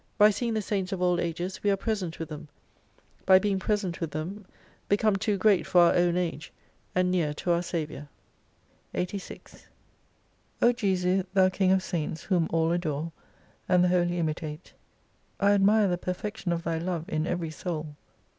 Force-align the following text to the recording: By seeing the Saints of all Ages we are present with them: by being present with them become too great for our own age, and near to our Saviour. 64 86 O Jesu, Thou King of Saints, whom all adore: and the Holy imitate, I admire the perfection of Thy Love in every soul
By 0.17 0.31
seeing 0.31 0.55
the 0.55 0.63
Saints 0.63 0.91
of 0.91 0.99
all 0.99 1.19
Ages 1.21 1.61
we 1.61 1.69
are 1.69 1.77
present 1.77 2.17
with 2.17 2.27
them: 2.29 2.47
by 3.27 3.37
being 3.37 3.59
present 3.59 4.01
with 4.01 4.09
them 4.09 4.47
become 4.89 5.15
too 5.15 5.37
great 5.37 5.67
for 5.67 5.81
our 5.81 5.93
own 5.93 6.17
age, 6.17 6.51
and 6.95 7.11
near 7.11 7.35
to 7.35 7.51
our 7.51 7.61
Saviour. 7.61 8.07
64 8.95 9.01
86 9.01 9.67
O 10.63 10.71
Jesu, 10.71 11.23
Thou 11.35 11.49
King 11.49 11.71
of 11.71 11.83
Saints, 11.83 12.23
whom 12.23 12.47
all 12.51 12.71
adore: 12.71 13.11
and 13.69 13.83
the 13.83 13.89
Holy 13.89 14.17
imitate, 14.17 14.73
I 15.39 15.51
admire 15.51 15.87
the 15.87 15.99
perfection 15.99 16.51
of 16.51 16.63
Thy 16.63 16.79
Love 16.79 17.07
in 17.07 17.27
every 17.27 17.51
soul 17.51 17.95